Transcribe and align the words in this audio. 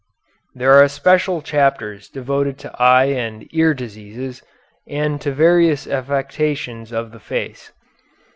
There 0.55 0.73
are 0.81 0.87
special 0.87 1.43
chapters 1.43 2.09
devoted 2.09 2.57
to 2.65 2.71
eye 2.81 3.05
and 3.13 3.47
ear 3.53 3.75
diseases, 3.75 4.41
and 4.87 5.21
to 5.21 5.31
various 5.31 5.85
affections 5.85 6.91
of 6.91 7.11
the 7.11 7.19
face. 7.19 7.71